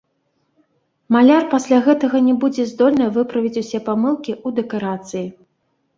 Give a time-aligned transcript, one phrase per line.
[1.15, 5.27] Маляр пасля гэтага не будзе здольны выправіць усе памылкі ў дэкарацыі!